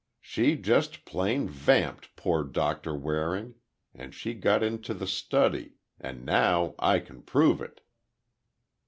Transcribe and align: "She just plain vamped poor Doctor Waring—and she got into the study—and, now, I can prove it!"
"She 0.19 0.55
just 0.55 1.05
plain 1.05 1.47
vamped 1.47 2.15
poor 2.15 2.43
Doctor 2.43 2.95
Waring—and 2.97 4.15
she 4.15 4.33
got 4.33 4.63
into 4.63 4.95
the 4.95 5.05
study—and, 5.05 6.25
now, 6.25 6.73
I 6.79 6.97
can 6.97 7.21
prove 7.21 7.61
it!" 7.61 7.81